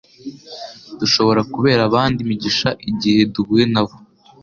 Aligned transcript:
Dushobora 0.99 1.41
kubera 1.53 1.81
abandi 1.89 2.17
imigisha 2.21 2.69
igihe 2.89 3.21
duhuye 3.33 3.65
nabo. 3.73 3.95